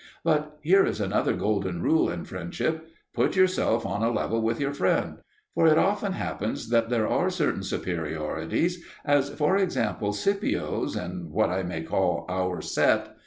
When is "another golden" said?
0.99-1.83